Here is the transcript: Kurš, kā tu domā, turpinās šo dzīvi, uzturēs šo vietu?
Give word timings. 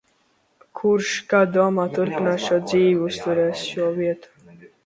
Kurš, 0.79 1.11
kā 1.33 1.41
tu 1.43 1.53
domā, 1.57 1.85
turpinās 1.97 2.47
šo 2.49 2.59
dzīvi, 2.71 2.99
uzturēs 3.11 3.65
šo 3.75 3.95
vietu? 4.01 4.69